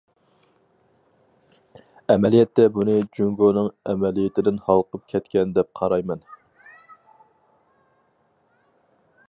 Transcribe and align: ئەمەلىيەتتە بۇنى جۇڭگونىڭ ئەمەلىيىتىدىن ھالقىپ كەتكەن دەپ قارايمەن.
ئەمەلىيەتتە 2.13 2.65
بۇنى 2.77 2.95
جۇڭگونىڭ 3.19 3.69
ئەمەلىيىتىدىن 3.91 4.57
ھالقىپ 4.69 5.05
كەتكەن 5.13 5.53
دەپ 5.59 5.71
قارايمەن. 5.81 6.25